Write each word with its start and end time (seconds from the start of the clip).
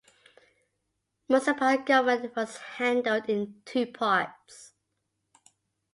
Municipal 1.29 1.77
government 1.77 2.35
was 2.35 2.57
handled 2.57 3.25
in 3.29 3.61
two 3.65 3.85
parts. 3.85 4.73